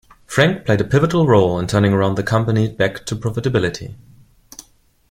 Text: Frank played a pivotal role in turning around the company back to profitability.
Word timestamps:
Frank 0.25 0.65
played 0.65 0.81
a 0.81 0.83
pivotal 0.83 1.27
role 1.27 1.59
in 1.59 1.67
turning 1.67 1.93
around 1.93 2.15
the 2.15 2.23
company 2.23 2.67
back 2.67 3.05
to 3.05 3.15
profitability. 3.15 3.93